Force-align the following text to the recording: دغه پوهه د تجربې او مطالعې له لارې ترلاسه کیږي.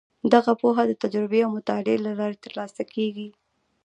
دغه 0.33 0.51
پوهه 0.61 0.83
د 0.87 0.91
تجربې 1.03 1.39
او 1.45 1.51
مطالعې 1.57 1.97
له 2.05 2.11
لارې 2.19 2.37
ترلاسه 2.45 2.81
کیږي. 2.93 3.29